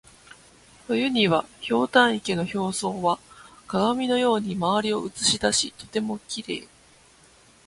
[0.87, 3.19] 冬には、ひょうたん池の表層は
[3.67, 6.67] 鏡のように周りを写し出しとてもきれい。